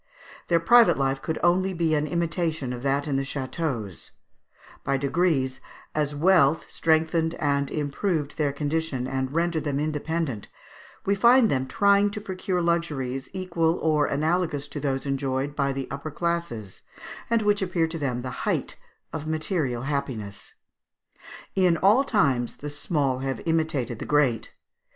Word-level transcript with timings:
Their 0.47 0.59
private 0.59 0.97
life 0.97 1.21
could 1.21 1.37
only 1.43 1.75
be 1.75 1.93
an 1.93 2.07
imitation 2.07 2.73
of 2.73 2.81
that 2.81 3.07
in 3.07 3.17
the 3.17 3.21
châteaux; 3.21 4.09
by 4.83 4.97
degrees 4.97 5.61
as 5.93 6.15
wealth 6.15 6.65
strengthened 6.69 7.35
and 7.35 7.69
improved 7.69 8.35
their 8.35 8.51
condition, 8.51 9.05
and 9.05 9.31
rendered 9.31 9.63
them 9.63 9.79
independent, 9.79 10.47
we 11.05 11.13
find 11.13 11.51
them 11.51 11.67
trying 11.67 12.09
to 12.09 12.19
procure 12.19 12.63
luxuries 12.63 13.29
equal 13.31 13.77
or 13.77 14.07
analogous 14.07 14.67
to 14.69 14.79
those 14.79 15.05
enjoyed 15.05 15.55
by 15.55 15.71
the 15.71 15.87
upper 15.91 16.09
classes, 16.09 16.81
and 17.29 17.43
which 17.43 17.61
appeared 17.61 17.91
to 17.91 17.99
them 17.99 18.23
the 18.23 18.31
height 18.49 18.77
of 19.13 19.27
material 19.27 19.83
happiness. 19.83 20.55
In 21.53 21.77
all 21.77 22.03
times 22.03 22.55
the 22.55 22.71
small 22.71 23.19
have 23.19 23.39
imitated 23.45 23.99
the 23.99 24.05
great. 24.07 24.49